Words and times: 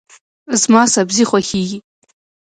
زما 0.61 0.81
سبزي 0.95 1.23
خوښیږي. 1.29 1.79